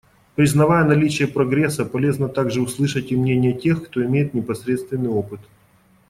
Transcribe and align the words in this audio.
Признавая 0.35 0.83
наличие 0.83 1.27
прогресса, 1.27 1.85
полезно 1.85 2.27
также 2.27 2.59
услышать 2.63 3.11
и 3.11 3.15
мнение 3.15 3.53
тех, 3.53 3.85
кто 3.87 4.03
имеет 4.03 4.33
непосредственный 4.33 5.09
опыт. 5.09 5.41